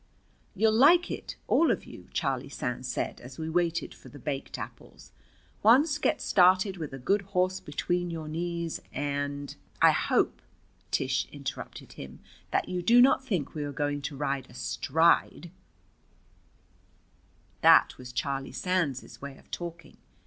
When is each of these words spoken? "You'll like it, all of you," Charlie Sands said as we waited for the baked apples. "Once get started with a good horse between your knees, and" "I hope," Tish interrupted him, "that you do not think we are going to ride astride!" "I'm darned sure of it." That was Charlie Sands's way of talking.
"You'll 0.55 0.73
like 0.73 1.11
it, 1.11 1.35
all 1.47 1.69
of 1.69 1.85
you," 1.85 2.09
Charlie 2.11 2.49
Sands 2.49 2.87
said 2.87 3.21
as 3.21 3.37
we 3.37 3.47
waited 3.51 3.93
for 3.93 4.09
the 4.09 4.17
baked 4.17 4.57
apples. 4.57 5.11
"Once 5.61 5.99
get 5.99 6.21
started 6.23 6.77
with 6.77 6.91
a 6.91 6.97
good 6.97 7.21
horse 7.37 7.59
between 7.59 8.09
your 8.09 8.27
knees, 8.27 8.81
and" 8.91 9.55
"I 9.79 9.91
hope," 9.91 10.41
Tish 10.89 11.27
interrupted 11.31 11.93
him, 11.93 12.19
"that 12.49 12.67
you 12.67 12.81
do 12.81 12.99
not 12.99 13.23
think 13.23 13.53
we 13.53 13.63
are 13.63 13.71
going 13.71 14.01
to 14.01 14.17
ride 14.17 14.49
astride!" 14.49 15.51
"I'm 15.51 15.51
darned 15.51 15.51
sure 15.51 16.49
of 16.49 17.43
it." 17.43 17.61
That 17.91 17.97
was 17.99 18.11
Charlie 18.11 18.51
Sands's 18.51 19.21
way 19.21 19.37
of 19.37 19.51
talking. 19.51 19.97